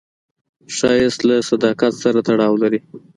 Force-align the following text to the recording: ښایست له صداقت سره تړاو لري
ښایست 0.75 1.19
له 1.29 1.35
صداقت 1.49 1.93
سره 2.03 2.19
تړاو 2.27 2.55
لري 2.63 2.79